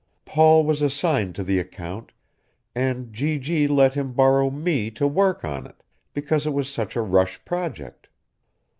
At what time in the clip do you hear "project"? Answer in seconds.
7.45-8.09